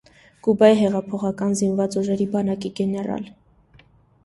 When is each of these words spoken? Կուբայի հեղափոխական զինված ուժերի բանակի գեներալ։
Կուբայի 0.45 0.77
հեղափոխական 0.79 1.53
զինված 1.61 1.99
ուժերի 2.03 2.29
բանակի 2.39 2.73
գեներալ։ 2.83 3.31